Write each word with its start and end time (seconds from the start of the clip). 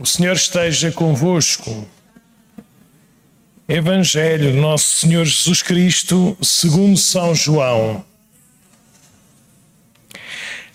O 0.00 0.06
Senhor 0.06 0.36
esteja 0.36 0.92
convosco. 0.92 1.84
Evangelho 3.68 4.52
de 4.52 4.56
Nosso 4.56 5.00
Senhor 5.00 5.24
Jesus 5.24 5.60
Cristo, 5.60 6.38
segundo 6.40 6.96
São 6.96 7.34
João. 7.34 8.04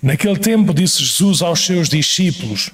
Naquele 0.01 0.37
tempo 0.37 0.73
disse 0.73 1.01
Jesus 1.05 1.41
aos 1.41 1.65
seus 1.65 1.87
discípulos: 1.87 2.71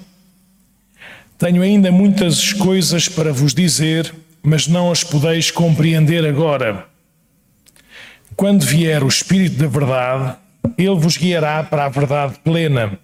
Tenho 1.38 1.62
ainda 1.62 1.92
muitas 1.92 2.52
coisas 2.52 3.08
para 3.08 3.32
vos 3.32 3.54
dizer, 3.54 4.12
mas 4.42 4.66
não 4.66 4.90
as 4.90 5.04
podeis 5.04 5.52
compreender 5.52 6.26
agora. 6.26 6.84
Quando 8.34 8.66
vier 8.66 9.04
o 9.04 9.08
Espírito 9.08 9.56
da 9.56 9.68
Verdade, 9.68 10.36
ele 10.76 10.96
vos 10.96 11.16
guiará 11.16 11.62
para 11.62 11.84
a 11.84 11.88
verdade 11.88 12.40
plena, 12.42 12.98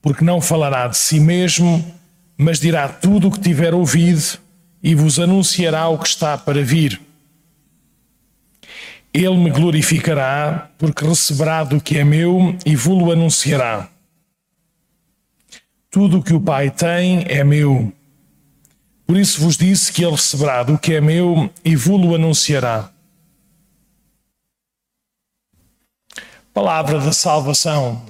porque 0.00 0.24
não 0.24 0.40
falará 0.40 0.88
de 0.88 0.96
si 0.96 1.20
mesmo, 1.20 1.94
mas 2.36 2.58
dirá 2.58 2.88
tudo 2.88 3.28
o 3.28 3.30
que 3.30 3.40
tiver 3.40 3.74
ouvido 3.74 4.38
e 4.82 4.94
vos 4.94 5.18
anunciará 5.18 5.88
o 5.88 5.98
que 5.98 6.08
está 6.08 6.36
para 6.36 6.62
vir. 6.62 7.00
Ele 9.12 9.36
me 9.36 9.50
glorificará, 9.50 10.70
porque 10.76 11.06
receberá 11.06 11.62
do 11.62 11.80
que 11.80 11.98
é 11.98 12.04
meu 12.04 12.56
e 12.66 12.74
vos-lo 12.74 13.12
anunciará. 13.12 13.88
Tudo 15.90 16.18
o 16.18 16.22
que 16.22 16.34
o 16.34 16.40
Pai 16.40 16.70
tem 16.70 17.24
é 17.28 17.44
meu. 17.44 17.92
Por 19.06 19.16
isso 19.16 19.40
vos 19.40 19.56
disse 19.56 19.92
que 19.92 20.02
ele 20.02 20.16
receberá 20.16 20.64
do 20.64 20.76
que 20.76 20.94
é 20.94 21.00
meu 21.00 21.48
e 21.64 21.76
vos-lo 21.76 22.14
anunciará. 22.14 22.90
Palavra 26.52 26.98
da 26.98 27.12
salvação. 27.12 28.02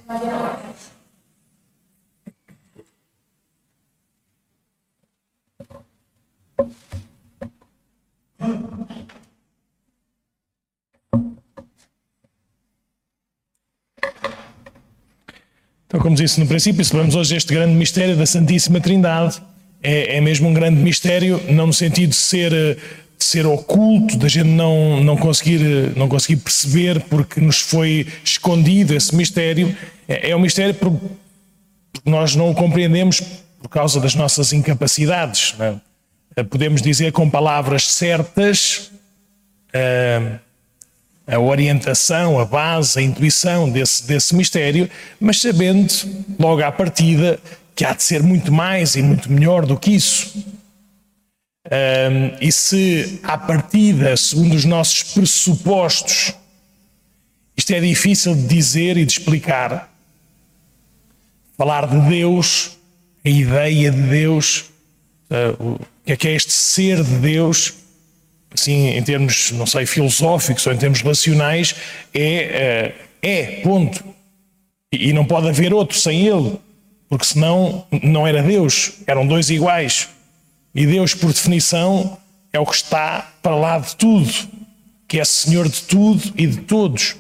Então, 15.95 16.03
como 16.03 16.17
disse 16.17 16.41
no 16.41 16.47
princípio, 16.49 16.85
celebramos 16.85 17.15
hoje 17.15 17.37
este 17.37 17.55
grande 17.55 17.73
mistério 17.75 18.17
da 18.17 18.27
Santíssima 18.27 18.81
Trindade. 18.81 19.41
É, 19.81 20.17
é 20.17 20.21
mesmo 20.21 20.49
um 20.49 20.53
grande 20.53 20.81
mistério, 20.81 21.41
não 21.49 21.69
no 21.69 21.73
sentido 21.73 22.11
de 22.11 22.17
ser, 22.17 22.51
de 22.51 23.25
ser 23.25 23.47
oculto, 23.47 24.17
da 24.17 24.27
gente 24.27 24.49
não, 24.49 25.05
não, 25.05 25.17
conseguir, 25.17 25.61
não 25.97 26.09
conseguir 26.09 26.39
perceber 26.39 26.99
porque 27.03 27.41
nos 27.41 27.61
foi 27.61 28.09
escondido 28.25 28.93
esse 28.93 29.15
mistério. 29.15 29.77
É, 30.09 30.31
é 30.31 30.37
um 30.37 30.41
mistério 30.41 30.75
porque 30.75 30.99
nós 32.05 32.35
não 32.35 32.51
o 32.51 32.55
compreendemos 32.57 33.23
por 33.63 33.69
causa 33.69 34.01
das 34.01 34.17
nossas 34.17 34.53
incapacidades. 34.53 35.55
É? 35.61 35.75
Podemos 36.43 36.83
dizer 36.83 37.13
com 37.13 37.31
palavras 37.31 37.87
certas 37.87 38.91
a, 39.73 41.35
a 41.35 41.39
orientação, 41.39 42.39
a 42.41 42.45
base, 42.45 42.99
a 42.99 43.03
intuição 43.03 43.71
desse, 43.71 44.07
desse 44.07 44.35
mistério, 44.35 44.91
mas 45.21 45.41
sabendo 45.41 45.93
logo 46.39 46.63
à 46.63 46.73
partida 46.73 47.39
que 47.75 47.85
há 47.85 47.93
de 47.93 48.03
ser 48.03 48.23
muito 48.23 48.53
mais 48.53 48.95
e 48.95 49.03
muito 49.03 49.31
melhor 49.31 49.65
do 49.67 49.79
que 49.79 49.93
isso. 49.93 50.45
Um, 51.67 52.37
e 52.41 52.53
se 52.53 53.21
à 53.23 53.39
partida, 53.39 54.17
segundo 54.17 54.55
os 54.55 54.65
nossos 54.65 55.03
pressupostos, 55.03 56.35
isto 57.57 57.73
é 57.73 57.81
difícil 57.81 58.35
de 58.35 58.47
dizer 58.47 58.97
e 58.97 59.07
de 59.07 59.13
explicar, 59.13 59.91
falar 61.57 61.87
de 61.87 61.99
Deus, 62.09 62.77
a 63.25 63.29
ideia 63.29 63.91
de 63.91 64.03
Deus, 64.03 64.71
uh, 65.31 65.81
o 66.05 66.07
que 66.07 66.13
é 66.13 66.17
que 66.17 66.29
é 66.29 66.35
este 66.35 66.53
ser 66.53 67.03
de 67.03 67.17
Deus, 67.17 67.73
assim, 68.53 68.89
em 68.89 69.03
termos, 69.03 69.53
não 69.53 69.65
sei, 69.65 69.87
filosóficos 69.87 70.67
ou 70.67 70.73
em 70.75 70.77
termos 70.77 71.01
relacionais, 71.01 71.75
é, 72.13 72.93
é, 73.23 73.31
é 73.31 73.47
ponto. 73.63 74.05
E 74.93 75.15
não 75.15 75.25
pode 75.25 75.49
haver 75.49 75.73
outro 75.73 75.99
sem 75.99 76.27
ele, 76.27 76.59
porque 77.09 77.25
senão 77.25 77.87
não 78.03 78.27
era 78.27 78.43
Deus, 78.43 78.93
eram 79.07 79.27
dois 79.27 79.49
iguais. 79.49 80.11
E 80.75 80.87
Deus, 80.87 81.15
por 81.15 81.33
definição, 81.33 82.19
é 82.53 82.61
o 82.61 82.67
que 82.67 82.75
está 82.75 83.33
para 83.43 83.57
lá 83.57 83.79
de 83.79 83.97
tudo, 83.97 84.31
que 85.09 85.19
é 85.19 85.25
Senhor 85.25 85.67
de 85.67 85.81
tudo 85.85 86.35
e 86.37 86.47
de 86.47 86.59
todos. 86.59 87.17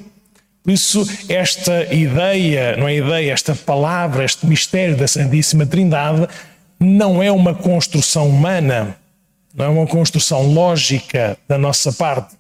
Por 0.63 0.73
isso, 0.73 1.09
esta 1.27 1.95
ideia, 1.95 2.77
não 2.77 2.87
é 2.87 2.97
ideia, 2.97 3.33
esta 3.33 3.55
palavra, 3.55 4.25
este 4.25 4.47
mistério 4.47 4.95
da 4.95 5.09
Santíssima 5.09 5.65
Trindade, 5.65 6.29
não 6.85 7.23
é 7.23 7.33
uma 7.33 7.55
construção 7.55 8.29
humana 8.29 8.97
não 9.55 9.65
é 9.65 9.69
uma 9.69 9.87
construção 9.87 10.53
lógica 10.53 11.39
da 11.47 11.57
nossa 11.57 11.93
parte. 11.93 12.35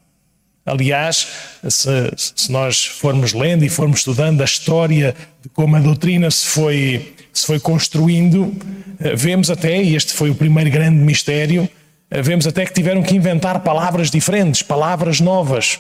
Aliás, 0.66 1.28
se, 1.68 1.88
se, 2.16 2.50
nós 2.50 2.84
formos 2.84 3.32
lendo 3.32 3.64
e 3.64 3.68
formos 3.68 4.00
estudando 4.00 4.40
a 4.40 4.44
história 4.44 5.14
de 5.40 5.48
como 5.50 5.76
a 5.76 5.80
doutrina 5.80 6.30
se 6.30 6.46
foi, 6.46 7.14
se 7.32 7.46
foi 7.46 7.60
construindo, 7.60 8.52
eh, 8.98 9.14
vemos 9.14 9.50
até, 9.50 9.80
e 9.80 9.94
este 9.94 10.12
foi 10.12 10.30
o 10.30 10.34
primeiro 10.34 10.70
grande 10.70 10.96
mistério, 10.96 11.68
eh, 12.10 12.22
vemos 12.22 12.46
até 12.46 12.64
que 12.64 12.72
tiveram 12.72 13.02
que 13.02 13.14
inventar 13.14 13.60
palavras 13.60 14.10
diferentes, 14.10 14.62
palavras 14.62 15.20
novas, 15.20 15.78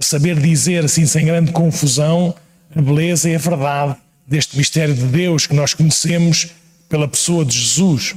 saber 0.00 0.36
dizer 0.36 0.84
assim 0.84 1.04
sem 1.04 1.26
grande 1.26 1.52
confusão 1.52 2.34
a 2.74 2.80
beleza 2.80 3.28
e 3.28 3.34
a 3.34 3.38
verdade 3.38 3.96
deste 4.26 4.56
mistério 4.56 4.94
de 4.94 5.04
Deus 5.04 5.46
que 5.46 5.54
nós 5.54 5.74
conhecemos 5.74 6.52
pela 6.88 7.06
pessoa 7.06 7.44
de 7.44 7.56
Jesus. 7.56 8.16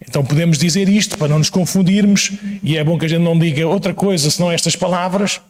Então 0.00 0.24
podemos 0.24 0.58
dizer 0.58 0.88
isto 0.88 1.18
para 1.18 1.28
não 1.28 1.38
nos 1.38 1.50
confundirmos, 1.50 2.32
e 2.62 2.76
é 2.76 2.84
bom 2.84 2.98
que 2.98 3.06
a 3.06 3.08
gente 3.08 3.22
não 3.22 3.38
diga 3.38 3.66
outra 3.66 3.94
coisa 3.94 4.30
senão 4.30 4.50
estas 4.50 4.76
palavras. 4.76 5.40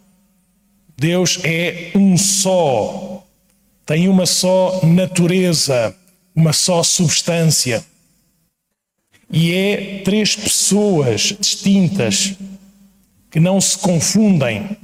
Deus 0.96 1.38
é 1.44 1.92
um 1.94 2.16
só, 2.16 3.24
tem 3.84 4.08
uma 4.08 4.26
só 4.26 4.80
natureza, 4.82 5.94
uma 6.34 6.52
só 6.52 6.82
substância. 6.82 7.84
E 9.30 9.54
é 9.54 10.02
três 10.04 10.34
pessoas 10.34 11.36
distintas 11.38 12.34
que 13.30 13.38
não 13.38 13.60
se 13.60 13.76
confundem, 13.78 14.76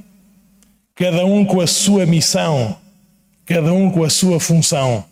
cada 0.93 1.25
um 1.25 1.43
com 1.43 1.59
a 1.59 1.67
sua 1.67 2.05
missão, 2.05 2.77
cada 3.45 3.73
um 3.73 3.89
com 3.89 4.03
a 4.03 4.09
sua 4.09 4.39
função 4.39 5.03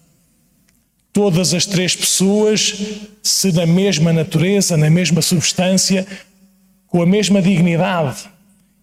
todas 1.14 1.54
as 1.54 1.68
três 1.68 1.96
pessoas, 1.96 2.74
se 3.22 3.52
na 3.52 3.68
mesma 3.68 4.12
natureza, 4.12 4.76
na 4.76 4.90
mesma 4.90 5.22
substância, 5.22 6.06
com 6.88 7.04
a 7.04 7.06
mesma 7.06 7.40
dignidade. 7.42 8.26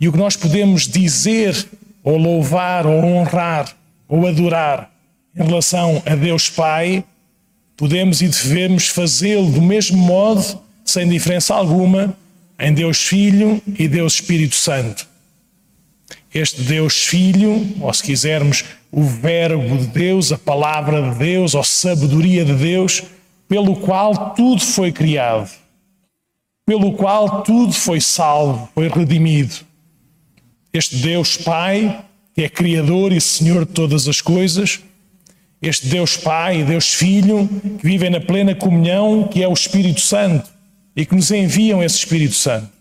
E 0.01 0.09
o 0.09 0.13
que 0.13 0.19
nós 0.19 0.37
podemos 0.37 0.87
dizer, 0.87 1.67
ou 2.05 2.17
louvar, 2.17 2.87
ou 2.87 3.05
honrar, 3.05 3.77
ou 4.09 4.27
adorar 4.27 4.91
em 5.37 5.43
relação 5.43 6.01
a 6.07 6.15
Deus 6.15 6.49
Pai, 6.49 7.05
podemos 7.77 8.23
e 8.23 8.29
devemos 8.29 8.89
fazê-lo 8.89 9.51
do 9.51 9.61
mesmo 9.61 9.99
modo, 9.99 10.61
sem 10.85 11.09
diferença 11.09 11.55
alguma, 11.55 12.17
em 12.59 12.73
Deus 12.73 12.99
Filho 13.03 13.61
e 13.79 13.89
Deus 13.89 14.15
Espírito 14.15 14.55
Santo. 14.55 15.10
Este 16.33 16.63
Deus 16.63 17.07
Filho, 17.07 17.67
ou 17.81 17.93
se 17.93 18.03
quisermos, 18.03 18.65
o 18.93 19.03
Verbo 19.03 19.79
de 19.79 19.87
Deus, 19.87 20.33
a 20.33 20.39
Palavra 20.39 21.11
de 21.11 21.19
Deus, 21.19 21.55
ou 21.55 21.65
sabedoria 21.65 22.45
de 22.45 22.55
Deus, 22.55 23.03
pelo 23.49 23.77
qual 23.77 24.31
tudo 24.35 24.61
foi 24.61 24.93
criado, 24.93 25.51
pelo 26.65 26.93
qual 26.93 27.43
tudo 27.43 27.73
foi 27.73 28.01
salvo, 28.01 28.69
foi 28.75 28.89
redimido. 28.89 29.55
Este 30.73 30.97
Deus 30.97 31.37
Pai, 31.37 32.05
que 32.33 32.43
é 32.43 32.49
Criador 32.49 33.13
e 33.13 33.21
Senhor 33.21 33.67
de 33.67 33.73
todas 33.73 34.07
as 34.07 34.21
coisas, 34.21 34.81
este 35.61 35.89
Deus 35.89 36.17
Pai 36.17 36.61
e 36.61 36.65
Deus 36.65 36.95
Filho, 36.95 37.49
que 37.79 37.87
vivem 37.87 38.09
na 38.09 38.21
plena 38.21 38.55
comunhão, 38.55 39.29
que 39.29 39.43
é 39.43 39.49
o 39.49 39.53
Espírito 39.53 40.01
Santo, 40.01 40.49
e 40.95 41.05
que 41.05 41.15
nos 41.15 41.31
enviam 41.31 41.83
esse 41.83 41.99
Espírito 41.99 42.35
Santo. 42.35 42.80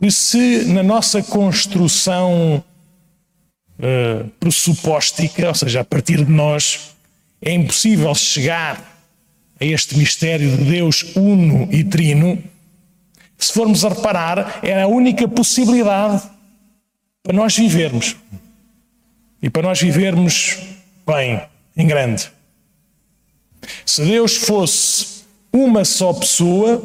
Isso, 0.00 0.20
se 0.20 0.64
na 0.66 0.82
nossa 0.82 1.22
construção 1.22 2.62
uh, 3.78 4.28
pressupóstica, 4.40 5.48
ou 5.48 5.54
seja, 5.54 5.80
a 5.80 5.84
partir 5.84 6.24
de 6.24 6.30
nós, 6.30 6.94
é 7.40 7.52
impossível 7.52 8.14
chegar 8.14 8.94
a 9.60 9.64
este 9.64 9.96
mistério 9.96 10.56
de 10.56 10.64
Deus 10.64 11.14
uno 11.14 11.68
e 11.70 11.84
trino, 11.84 12.42
se 13.38 13.52
formos 13.52 13.84
a 13.84 13.88
reparar, 13.88 14.60
é 14.62 14.82
a 14.82 14.86
única 14.86 15.28
possibilidade 15.28 16.22
para 17.22 17.34
nós 17.34 17.56
vivermos. 17.56 18.16
E 19.42 19.50
para 19.50 19.62
nós 19.62 19.80
vivermos 19.80 20.58
bem, 21.06 21.42
em 21.76 21.86
grande. 21.86 22.30
Se 23.84 24.04
Deus 24.04 24.36
fosse 24.36 25.24
uma 25.52 25.84
só 25.84 26.12
pessoa, 26.12 26.82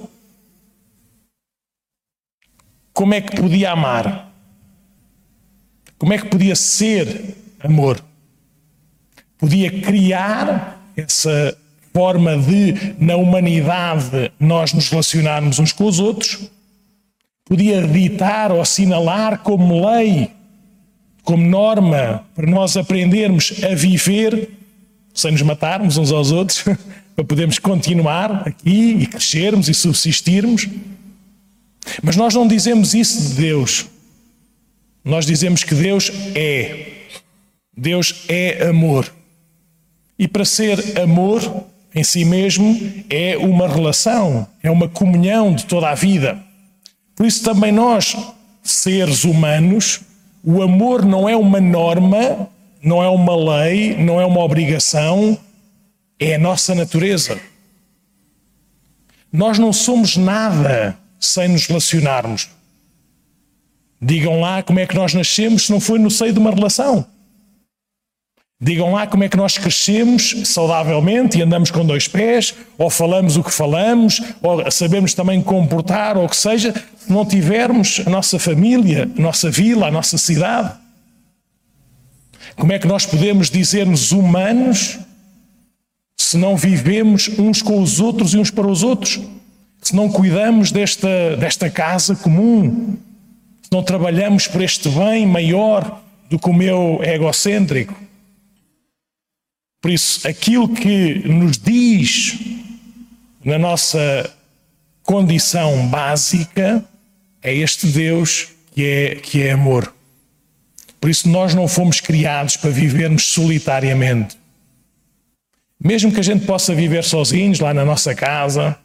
como 3.00 3.14
é 3.14 3.22
que 3.22 3.34
podia 3.34 3.72
amar? 3.72 4.30
Como 5.98 6.12
é 6.12 6.18
que 6.18 6.28
podia 6.28 6.54
ser 6.54 7.34
amor? 7.62 8.04
Podia 9.38 9.72
criar 9.72 10.84
essa 10.98 11.58
forma 11.94 12.38
de, 12.38 12.96
na 13.00 13.16
humanidade, 13.16 14.34
nós 14.38 14.74
nos 14.74 14.90
relacionarmos 14.90 15.60
uns 15.60 15.72
com 15.72 15.86
os 15.86 15.98
outros, 15.98 16.50
podia 17.46 17.88
ditar 17.88 18.52
ou 18.52 18.60
assinalar 18.60 19.40
como 19.44 19.90
lei, 19.90 20.32
como 21.24 21.48
norma, 21.48 22.26
para 22.36 22.52
nós 22.52 22.76
aprendermos 22.76 23.64
a 23.64 23.74
viver 23.76 24.50
sem 25.14 25.32
nos 25.32 25.42
matarmos 25.42 25.96
uns 25.96 26.12
aos 26.12 26.34
outros, 26.34 26.66
para 27.16 27.24
podermos 27.24 27.60
continuar 27.60 28.46
aqui 28.46 28.98
e 29.00 29.08
crescermos 29.08 29.70
e 29.70 29.74
subsistirmos. 29.74 30.68
Mas 32.02 32.16
nós 32.16 32.34
não 32.34 32.48
dizemos 32.48 32.94
isso 32.94 33.30
de 33.30 33.36
Deus. 33.36 33.86
Nós 35.04 35.26
dizemos 35.26 35.64
que 35.64 35.76
Deus 35.76 36.12
é. 36.36 36.88
Deus 37.76 38.26
é 38.28 38.68
amor. 38.68 39.12
E 40.18 40.28
para 40.28 40.44
ser 40.44 41.00
amor 41.00 41.66
em 41.96 42.04
si 42.04 42.26
mesmo 42.26 42.78
é 43.10 43.38
uma 43.38 43.68
relação, 43.68 44.48
é 44.62 44.70
uma 44.70 44.88
comunhão 44.88 45.56
de 45.56 45.66
toda 45.66 45.90
a 45.90 45.96
vida. 45.96 46.38
Por 47.16 47.26
isso 47.26 47.44
também 47.44 47.72
nós, 47.72 48.16
seres 48.62 49.24
humanos, 49.24 50.02
o 50.44 50.62
amor 50.62 51.06
não 51.06 51.28
é 51.28 51.36
uma 51.36 51.60
norma, 51.60 52.50
não 52.82 53.02
é 53.04 53.08
uma 53.08 53.36
lei, 53.36 53.96
não 53.96 54.20
é 54.22 54.26
uma 54.26 54.42
obrigação, 54.42 55.38
é 56.20 56.36
a 56.36 56.40
nossa 56.40 56.76
natureza. 56.76 57.40
Nós 59.32 59.58
não 59.58 59.72
somos 59.72 60.18
nada 60.18 60.98
sem 61.20 61.48
nos 61.50 61.66
relacionarmos. 61.66 62.50
Digam 64.02 64.40
lá 64.40 64.64
como 64.64 64.80
é 64.80 64.88
que 64.88 64.96
nós 64.96 65.14
nascemos 65.14 65.66
se 65.66 65.72
não 65.72 65.80
foi 65.80 66.00
no 66.00 66.10
seio 66.10 66.32
de 66.32 66.40
uma 66.40 66.52
relação. 66.52 67.06
Digam 68.62 68.92
lá 68.92 69.08
como 69.08 69.24
é 69.24 69.30
que 69.30 69.38
nós 69.38 69.58
crescemos 69.58 70.36
saudavelmente 70.44 71.38
e 71.38 71.42
andamos 71.42 71.72
com 71.72 71.86
dois 71.86 72.10
pés, 72.10 72.54
ou 72.78 72.90
falamos 72.90 73.38
o 73.38 73.44
que 73.44 73.52
falamos, 73.52 74.22
ou 74.42 74.70
sabemos 74.70 75.14
também 75.14 75.42
comportar, 75.42 76.18
ou 76.18 76.26
o 76.26 76.30
que 76.30 76.36
seja, 76.36 76.74
se 76.98 77.12
não 77.12 77.26
tivermos 77.26 78.02
a 78.06 78.10
nossa 78.10 78.38
família, 78.38 79.10
a 79.18 79.22
nossa 79.22 79.50
vila, 79.50 79.88
a 79.88 79.92
nossa 79.92 80.18
cidade. 80.18 80.74
Como 82.58 82.74
é 82.74 82.80
que 82.80 82.88
nós 82.88 83.06
podemos 83.06 83.50
dizer-nos 83.50 84.12
humanos 84.12 85.00
se 86.18 86.38
não 86.38 86.58
vivemos 86.58 87.30
uns 87.40 87.62
com 87.62 87.82
os 87.82 88.02
outros 88.02 88.34
e 88.34 88.38
uns 88.38 88.52
para 88.52 88.68
os 88.68 88.84
outros? 88.84 89.22
Se 89.90 89.96
não 89.96 90.08
cuidamos 90.08 90.72
desta, 90.72 91.36
desta 91.36 91.68
casa 91.68 92.16
comum? 92.16 92.96
Se 93.64 93.72
não 93.72 93.82
trabalhamos 93.82 94.48
por 94.48 94.62
este 94.62 94.88
bem 94.88 95.26
maior 95.26 96.00
do 96.30 96.38
que 96.38 96.48
o 96.48 96.54
meu 96.54 97.00
egocêntrico? 97.02 98.00
Por 99.82 99.90
isso, 99.90 100.28
aquilo 100.28 100.70
que 100.70 101.28
nos 101.28 101.58
diz 101.58 102.38
na 103.44 103.58
nossa 103.58 104.32
condição 105.02 105.88
básica 105.88 106.86
é 107.42 107.56
este 107.56 107.88
Deus 107.88 108.50
que 108.76 108.86
é, 108.86 109.16
que 109.16 109.42
é 109.42 109.54
amor. 109.54 109.92
Por 111.02 111.10
isso, 111.10 111.28
nós 111.28 111.56
não 111.56 111.68
fomos 111.68 112.00
criados 112.00 112.56
para 112.58 112.70
vivermos 112.70 113.26
solitariamente. 113.26 114.38
Mesmo 115.84 116.12
que 116.12 116.20
a 116.20 116.24
gente 116.24 116.46
possa 116.46 116.76
viver 116.76 117.04
sozinhos 117.04 117.60
lá 117.60 117.74
na 117.74 117.84
nossa 117.84 118.14
casa, 118.14 118.78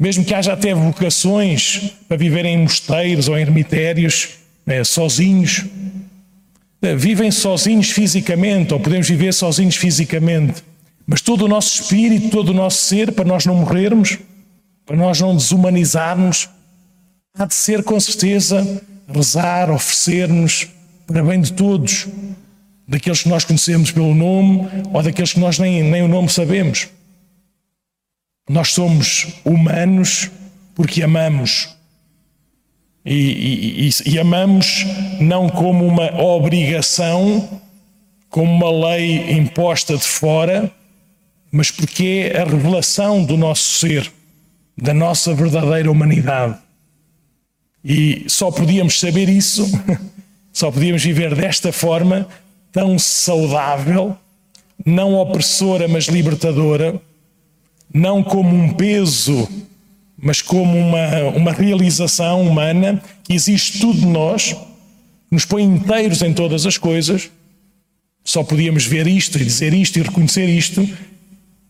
mesmo 0.00 0.24
que 0.24 0.32
haja 0.32 0.54
até 0.54 0.74
vocações 0.74 1.92
para 2.08 2.16
viver 2.16 2.46
em 2.46 2.56
mosteiros 2.56 3.28
ou 3.28 3.36
em 3.36 3.42
ermitérios, 3.42 4.30
né, 4.64 4.82
sozinhos, 4.82 5.66
é, 6.80 6.96
vivem 6.96 7.30
sozinhos 7.30 7.90
fisicamente, 7.90 8.72
ou 8.72 8.80
podemos 8.80 9.06
viver 9.06 9.34
sozinhos 9.34 9.76
fisicamente, 9.76 10.64
mas 11.06 11.20
todo 11.20 11.44
o 11.44 11.48
nosso 11.48 11.82
espírito, 11.82 12.30
todo 12.30 12.48
o 12.48 12.54
nosso 12.54 12.78
ser, 12.78 13.12
para 13.12 13.26
nós 13.26 13.44
não 13.44 13.54
morrermos, 13.56 14.16
para 14.86 14.96
nós 14.96 15.20
não 15.20 15.36
desumanizarmos, 15.36 16.48
há 17.38 17.44
de 17.44 17.54
ser 17.54 17.84
com 17.84 18.00
certeza 18.00 18.82
rezar, 19.06 19.70
oferecer-nos 19.70 20.66
para 21.06 21.22
bem 21.22 21.42
de 21.42 21.52
todos, 21.52 22.06
daqueles 22.88 23.22
que 23.22 23.28
nós 23.28 23.44
conhecemos 23.44 23.90
pelo 23.90 24.14
nome 24.14 24.66
ou 24.94 25.02
daqueles 25.02 25.34
que 25.34 25.40
nós 25.40 25.58
nem, 25.58 25.82
nem 25.82 26.02
o 26.02 26.08
nome 26.08 26.30
sabemos. 26.30 26.88
Nós 28.50 28.72
somos 28.72 29.28
humanos 29.44 30.28
porque 30.74 31.04
amamos 31.04 31.68
e, 33.06 33.86
e, 33.86 34.10
e, 34.10 34.18
amamos 34.18 34.84
não 35.20 35.48
como 35.48 35.86
uma 35.86 36.20
obrigação, 36.20 37.48
como 38.28 38.52
uma 38.52 38.88
lei 38.88 39.30
imposta 39.30 39.96
de 39.96 40.02
fora, 40.02 40.68
mas 41.52 41.70
porque 41.70 42.28
é 42.34 42.42
a 42.42 42.44
revelação 42.44 43.24
do 43.24 43.36
nosso 43.36 43.78
ser, 43.78 44.12
da 44.76 44.92
nossa 44.92 45.32
verdadeira 45.32 45.88
humanidade. 45.88 46.58
E 47.84 48.24
só 48.26 48.50
podíamos 48.50 48.98
saber 48.98 49.28
isso, 49.28 49.64
só 50.52 50.72
podíamos 50.72 51.04
viver 51.04 51.36
desta 51.36 51.72
forma, 51.72 52.26
tão 52.72 52.98
saudável, 52.98 54.16
não 54.84 55.14
opressora, 55.14 55.86
mas 55.86 56.06
libertadora, 56.06 57.00
não 57.92 58.22
como 58.22 58.54
um 58.54 58.72
peso 58.72 59.48
mas 60.22 60.42
como 60.42 60.78
uma, 60.78 61.28
uma 61.34 61.52
realização 61.52 62.42
humana 62.42 63.02
que 63.24 63.32
existe 63.32 63.80
tudo 63.80 64.00
de 64.00 64.06
nós, 64.06 64.54
nos 65.30 65.44
põe 65.44 65.62
inteiros 65.62 66.20
em 66.20 66.34
todas 66.34 66.66
as 66.66 66.76
coisas. 66.76 67.30
Só 68.22 68.44
podíamos 68.44 68.84
ver 68.84 69.06
isto 69.06 69.38
e 69.38 69.44
dizer 69.44 69.72
isto 69.72 69.98
e 69.98 70.02
reconhecer 70.02 70.46
isto, 70.46 70.86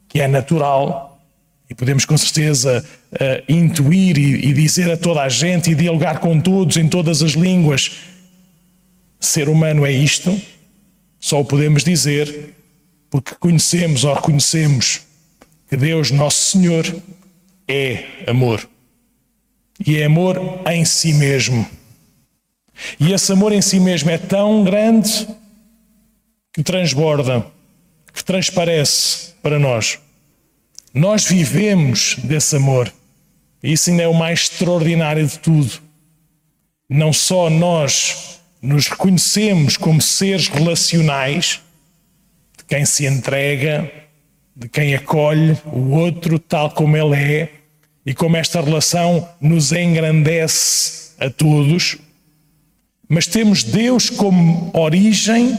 que 0.09 0.21
é 0.21 0.27
natural, 0.27 1.23
e 1.69 1.75
podemos 1.75 2.05
com 2.05 2.19
certeza 2.19 2.85
uh, 3.13 3.53
intuir 3.53 4.19
e, 4.19 4.49
e 4.49 4.53
dizer 4.53 4.91
a 4.91 4.97
toda 4.97 5.23
a 5.23 5.29
gente 5.29 5.71
e 5.71 5.75
dialogar 5.77 6.19
com 6.19 6.41
todos 6.41 6.77
em 6.77 6.89
todas 6.89 7.23
as 7.23 7.33
línguas: 7.33 7.93
ser 9.21 9.49
humano 9.49 9.87
é 9.87 9.93
isto. 9.93 10.37
Só 11.21 11.41
o 11.41 11.45
podemos 11.45 11.85
dizer 11.85 12.55
porque 13.09 13.37
conhecemos 13.39 14.03
ou 14.03 14.15
reconhecemos 14.15 15.03
que 15.71 15.77
Deus, 15.77 16.11
nosso 16.11 16.51
Senhor, 16.51 16.85
é 17.69 18.05
amor. 18.27 18.69
E 19.87 19.99
é 19.99 20.07
amor 20.07 20.37
em 20.67 20.85
si 20.85 21.15
mesmo. 21.15 21.65
E 22.99 23.13
esse 23.13 23.33
amor 23.33 23.53
em 23.53 23.63
si 23.63 23.79
mesmo 23.79 24.11
é 24.11 24.19
tão 24.19 24.65
grande 24.65 25.29
que 26.53 26.65
transborda, 26.65 27.47
que 28.13 28.25
transparece 28.25 29.33
para 29.41 29.61
nós. 29.61 30.01
Nós 30.93 31.25
vivemos 31.25 32.17
desse 32.17 32.57
amor. 32.57 32.93
E 33.63 33.73
isso 33.73 33.91
ainda 33.91 34.03
é 34.03 34.09
o 34.09 34.15
mais 34.15 34.41
extraordinário 34.41 35.25
de 35.25 35.39
tudo. 35.39 35.81
Não 36.89 37.13
só 37.13 37.49
nós 37.49 38.41
nos 38.61 38.89
reconhecemos 38.89 39.77
como 39.77 40.03
seres 40.03 40.49
relacionais, 40.49 41.61
de 42.59 42.65
quem 42.65 42.85
se 42.85 43.07
entrega, 43.07 44.10
de 44.55 44.69
quem 44.69 44.95
acolhe 44.95 45.57
o 45.67 45.91
outro 45.91 46.39
tal 46.39 46.71
como 46.71 46.97
ele 46.97 47.17
é, 47.17 47.53
e 48.05 48.15
como 48.15 48.37
esta 48.37 48.61
relação 48.61 49.29
nos 49.41 49.73
engrandece 49.73 51.13
a 51.19 51.29
todos, 51.29 51.99
mas 53.09 53.27
temos 53.27 53.63
Deus 53.63 54.09
como 54.09 54.71
origem, 54.73 55.59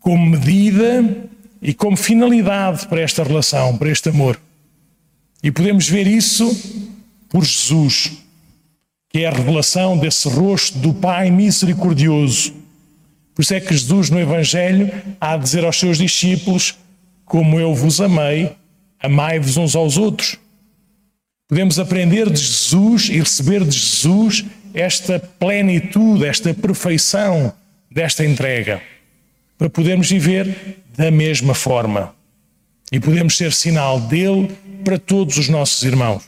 como 0.00 0.26
medida 0.26 1.28
e 1.60 1.72
como 1.72 1.96
finalidade 1.96 2.86
para 2.86 3.00
esta 3.00 3.22
relação, 3.22 3.76
para 3.76 3.90
este 3.90 4.08
amor. 4.08 4.40
E 5.42 5.50
podemos 5.50 5.88
ver 5.88 6.06
isso 6.06 6.54
por 7.28 7.44
Jesus, 7.44 8.12
que 9.10 9.20
é 9.20 9.26
a 9.26 9.32
revelação 9.32 9.96
desse 9.98 10.28
rosto 10.28 10.78
do 10.78 10.94
Pai 10.94 11.30
misericordioso. 11.30 12.54
Por 13.34 13.42
isso 13.42 13.54
é 13.54 13.60
que 13.60 13.72
Jesus 13.72 14.10
no 14.10 14.18
Evangelho 14.18 14.90
há 15.20 15.36
de 15.36 15.44
dizer 15.44 15.64
aos 15.64 15.78
seus 15.78 15.98
discípulos: 15.98 16.74
Como 17.26 17.58
eu 17.58 17.74
vos 17.74 18.00
amei, 18.00 18.52
amai-vos 19.00 19.56
uns 19.56 19.74
aos 19.74 19.98
outros. 19.98 20.38
Podemos 21.48 21.78
aprender 21.78 22.30
de 22.30 22.40
Jesus 22.40 23.08
e 23.08 23.18
receber 23.18 23.64
de 23.64 23.76
Jesus 23.76 24.44
esta 24.72 25.18
plenitude, 25.18 26.24
esta 26.24 26.54
perfeição 26.54 27.52
desta 27.90 28.24
entrega, 28.24 28.80
para 29.58 29.68
podermos 29.68 30.08
viver 30.08 30.84
da 30.96 31.10
mesma 31.10 31.52
forma 31.52 32.14
e 32.92 33.00
podemos 33.00 33.36
ser 33.36 33.52
sinal 33.52 34.00
dele 34.00 34.56
para 34.84 34.96
todos 34.96 35.36
os 35.36 35.48
nossos 35.48 35.82
irmãos. 35.82 36.22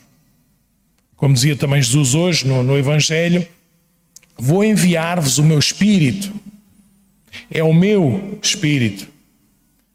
Como 1.15 1.33
dizia 1.33 1.55
também 1.55 1.81
Jesus 1.81 2.13
hoje 2.13 2.45
no, 2.45 2.61
no 2.61 2.77
Evangelho, 2.77 3.47
vou 4.37 4.65
enviar-vos 4.65 5.37
o 5.37 5.43
meu 5.43 5.59
Espírito. 5.59 6.33
É 7.49 7.63
o 7.63 7.73
meu 7.73 8.37
Espírito 8.41 9.18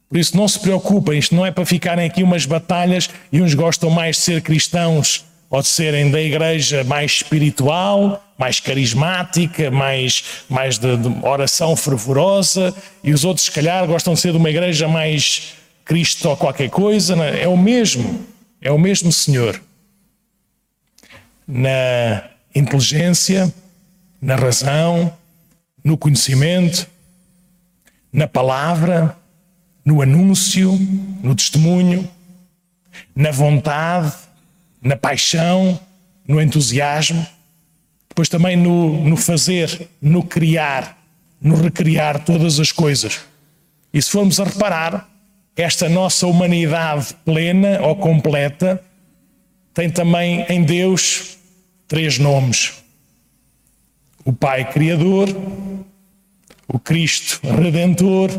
por 0.09 0.19
isso 0.19 0.37
não 0.37 0.47
se 0.47 0.59
preocupem, 0.59 1.19
isto 1.19 1.35
não 1.35 1.45
é 1.45 1.51
para 1.51 1.67
ficarem 1.67 2.07
aqui 2.07 2.23
umas 2.23 2.47
batalhas 2.47 3.11
e 3.33 3.41
uns 3.43 3.55
gostam 3.55 3.91
mais 3.91 4.17
de 4.17 4.23
ser 4.23 4.43
cristãos 4.43 5.25
ou 5.51 5.63
de 5.63 5.69
serem 5.69 6.11
da 6.11 6.21
igreja 6.21 6.83
mais 6.85 7.13
espiritual, 7.13 8.25
mais 8.37 8.59
carismática, 8.59 9.71
mais, 9.71 10.25
mais 10.49 10.79
de, 10.79 10.97
de 10.97 11.09
oração 11.25 11.77
fervorosa, 11.77 12.75
e 13.03 13.13
os 13.13 13.25
outros, 13.25 13.47
se 13.47 13.53
calhar, 13.53 13.87
gostam 13.87 14.15
de 14.15 14.21
ser 14.21 14.33
de 14.33 14.39
uma 14.39 14.51
igreja 14.51 14.89
mais, 14.89 15.55
Cristo 15.85 16.29
ou 16.29 16.37
qualquer 16.37 16.71
coisa, 16.71 17.15
é? 17.25 17.43
é 17.43 17.49
o 17.49 17.57
mesmo, 17.57 18.27
é 18.61 18.73
o 18.73 18.79
mesmo 18.79 19.13
Senhor. 19.13 19.61
Na 21.47 22.25
inteligência, 22.55 23.53
na 24.21 24.35
razão, 24.35 25.13
no 25.85 25.97
conhecimento, 25.97 26.89
na 28.13 28.27
palavra, 28.27 29.17
no 29.85 30.01
anúncio, 30.01 30.73
no 31.23 31.35
testemunho, 31.35 32.09
na 33.15 33.31
vontade, 33.31 34.13
na 34.81 34.97
paixão, 34.97 35.79
no 36.27 36.41
entusiasmo, 36.41 37.27
depois 38.09 38.29
também 38.29 38.57
no, 38.57 39.05
no 39.05 39.17
fazer, 39.17 39.89
no 40.01 40.23
criar, 40.23 40.97
no 41.41 41.61
recriar 41.61 42.25
todas 42.25 42.59
as 42.59 42.73
coisas. 42.73 43.21
E 43.93 44.01
se 44.01 44.11
formos 44.11 44.41
a 44.41 44.45
reparar, 44.45 45.09
esta 45.57 45.89
nossa 45.89 46.27
humanidade 46.27 47.15
plena 47.25 47.81
ou 47.81 47.95
completa 47.97 48.83
tem 49.73 49.91
também 49.91 50.45
em 50.49 50.65
Deus 50.65 51.37
três 51.87 52.19
nomes: 52.19 52.85
o 54.25 54.33
Pai 54.33 54.71
Criador, 54.73 55.29
o 56.67 56.79
Cristo 56.79 57.41
Redentor 57.47 58.31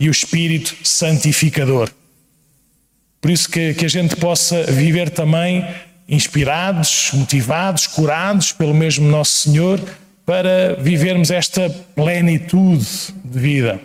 e 0.00 0.08
o 0.08 0.10
Espírito 0.10 0.74
Santificador. 0.82 1.90
Por 3.20 3.30
isso 3.30 3.50
que, 3.50 3.74
que 3.74 3.84
a 3.84 3.88
gente 3.88 4.16
possa 4.16 4.64
viver 4.64 5.10
também 5.10 5.68
inspirados, 6.08 7.10
motivados, 7.12 7.86
curados 7.86 8.50
pelo 8.50 8.72
mesmo 8.72 9.06
Nosso 9.06 9.50
Senhor, 9.50 9.78
para 10.24 10.74
vivermos 10.80 11.30
esta 11.30 11.68
plenitude 11.94 12.86
de 13.22 13.38
vida. 13.38 13.80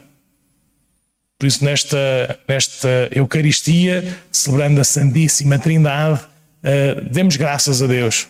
Por 1.37 1.47
isso, 1.47 1.65
nesta, 1.65 2.39
nesta 2.47 3.09
Eucaristia, 3.11 4.17
celebrando 4.31 4.79
a 4.79 4.85
Santíssima 4.85 5.59
Trindade, 5.59 6.21
uh, 6.21 7.09
demos 7.11 7.35
graças 7.35 7.81
a 7.81 7.87
Deus. 7.87 8.27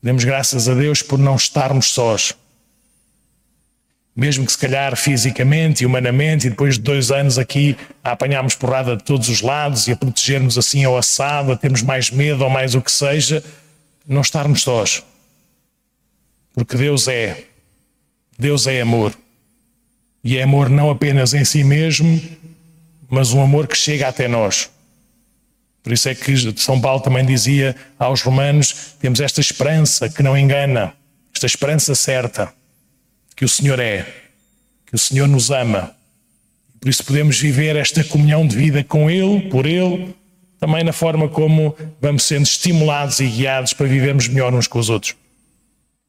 Demos 0.00 0.22
graças 0.22 0.68
a 0.68 0.74
Deus 0.74 1.02
por 1.02 1.18
não 1.18 1.34
estarmos 1.34 1.86
sós 1.86 2.34
mesmo 4.16 4.46
que 4.46 4.52
se 4.52 4.58
calhar 4.58 4.96
fisicamente 4.96 5.82
e 5.82 5.86
humanamente, 5.86 6.46
e 6.46 6.50
depois 6.50 6.76
de 6.76 6.82
dois 6.82 7.10
anos 7.10 7.36
aqui 7.36 7.76
a 8.02 8.12
apanharmos 8.12 8.54
porrada 8.54 8.96
de 8.96 9.02
todos 9.02 9.28
os 9.28 9.40
lados 9.40 9.88
e 9.88 9.92
a 9.92 9.96
protegermos 9.96 10.56
assim 10.56 10.84
ao 10.84 10.96
assado, 10.96 11.50
a 11.50 11.56
termos 11.56 11.82
mais 11.82 12.10
medo 12.10 12.44
ou 12.44 12.50
mais 12.50 12.76
o 12.76 12.80
que 12.80 12.92
seja, 12.92 13.42
não 14.06 14.20
estarmos 14.20 14.62
sós. 14.62 15.02
Porque 16.54 16.76
Deus 16.76 17.08
é. 17.08 17.44
Deus 18.38 18.68
é 18.68 18.80
amor. 18.80 19.12
E 20.22 20.38
é 20.38 20.44
amor 20.44 20.70
não 20.70 20.90
apenas 20.90 21.34
em 21.34 21.44
si 21.44 21.64
mesmo, 21.64 22.20
mas 23.10 23.32
um 23.32 23.42
amor 23.42 23.66
que 23.66 23.76
chega 23.76 24.08
até 24.08 24.28
nós. 24.28 24.70
Por 25.82 25.92
isso 25.92 26.08
é 26.08 26.14
que 26.14 26.32
São 26.56 26.80
Paulo 26.80 27.00
também 27.00 27.26
dizia 27.26 27.74
aos 27.98 28.22
romanos: 28.22 28.94
temos 29.00 29.20
esta 29.20 29.40
esperança 29.40 30.08
que 30.08 30.22
não 30.22 30.38
engana, 30.38 30.94
esta 31.32 31.46
esperança 31.46 31.94
certa 31.96 32.52
que 33.36 33.44
o 33.44 33.48
Senhor 33.48 33.78
é, 33.80 34.06
que 34.86 34.94
o 34.94 34.98
Senhor 34.98 35.26
nos 35.26 35.50
ama. 35.50 35.94
Por 36.80 36.88
isso 36.88 37.04
podemos 37.04 37.38
viver 37.38 37.76
esta 37.76 38.04
comunhão 38.04 38.46
de 38.46 38.56
vida 38.56 38.84
com 38.84 39.10
Ele, 39.10 39.48
por 39.48 39.66
Ele, 39.66 40.14
também 40.60 40.84
na 40.84 40.92
forma 40.92 41.28
como 41.28 41.76
vamos 42.00 42.22
sendo 42.24 42.44
estimulados 42.44 43.20
e 43.20 43.26
guiados 43.26 43.72
para 43.72 43.86
vivermos 43.86 44.28
melhor 44.28 44.54
uns 44.54 44.66
com 44.66 44.78
os 44.78 44.88
outros. 44.88 45.14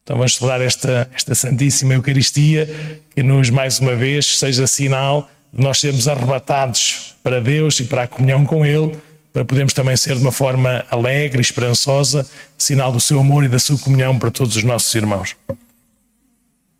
Então 0.03 0.17
vamos 0.17 0.35
celebrar 0.35 0.61
esta, 0.61 1.09
esta 1.15 1.33
Santíssima 1.33 1.93
Eucaristia, 1.95 2.69
que 3.15 3.23
nos, 3.23 3.49
mais 3.49 3.79
uma 3.79 3.95
vez, 3.95 4.37
seja 4.37 4.67
sinal 4.67 5.29
de 5.51 5.63
nós 5.63 5.79
sermos 5.79 6.07
arrebatados 6.07 7.15
para 7.23 7.41
Deus 7.41 7.79
e 7.79 7.85
para 7.85 8.03
a 8.03 8.07
comunhão 8.07 8.45
com 8.45 8.65
Ele, 8.65 8.95
para 9.33 9.43
podermos 9.43 9.73
também 9.73 9.97
ser 9.97 10.15
de 10.15 10.21
uma 10.21 10.31
forma 10.31 10.85
alegre 10.91 11.39
e 11.39 11.41
esperançosa, 11.41 12.25
sinal 12.57 12.91
do 12.91 12.99
seu 12.99 13.19
amor 13.19 13.43
e 13.43 13.47
da 13.47 13.57
sua 13.57 13.77
comunhão 13.79 14.19
para 14.19 14.29
todos 14.29 14.55
os 14.55 14.63
nossos 14.63 14.93
irmãos. 14.93 15.35